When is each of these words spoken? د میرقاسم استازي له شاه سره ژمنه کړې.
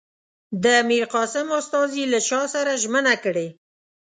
د 0.63 0.65
میرقاسم 0.87 1.47
استازي 1.59 2.03
له 2.13 2.19
شاه 2.27 2.45
سره 2.55 2.71
ژمنه 2.81 3.15
کړې. 3.23 3.47